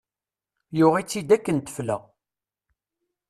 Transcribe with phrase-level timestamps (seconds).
[0.77, 1.97] Yuɣ-itt-id akken tefla.